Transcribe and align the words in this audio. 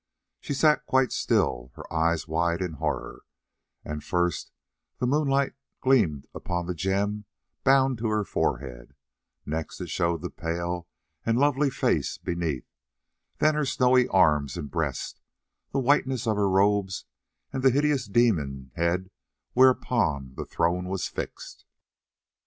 She 0.39 0.55
sat 0.55 0.87
quite 0.87 1.11
still, 1.11 1.71
her 1.75 1.83
eyes 1.93 2.21
set 2.21 2.27
wide 2.29 2.59
in 2.63 2.73
horror; 2.73 3.21
and 3.85 4.03
first 4.03 4.49
the 4.97 5.05
moonlight 5.05 5.53
gleamed 5.79 6.25
upon 6.33 6.65
the 6.65 6.73
gem 6.73 7.25
bound 7.63 7.99
to 7.99 8.07
her 8.07 8.23
forehead, 8.23 8.95
next 9.45 9.79
it 9.79 9.91
showed 9.91 10.23
the 10.23 10.31
pale 10.31 10.87
and 11.23 11.37
lovely 11.37 11.69
face 11.69 12.17
beneath, 12.17 12.65
then 13.37 13.53
her 13.53 13.63
snowy 13.63 14.07
arms 14.07 14.57
and 14.57 14.71
breast, 14.71 15.21
the 15.71 15.77
whiteness 15.77 16.25
of 16.25 16.35
her 16.35 16.49
robes, 16.49 17.05
and 17.53 17.61
the 17.61 17.69
hideous 17.69 18.07
demon 18.07 18.71
head 18.73 19.11
whereon 19.53 20.33
her 20.35 20.45
throne 20.45 20.85
was 20.85 21.07
fixed. 21.07 21.63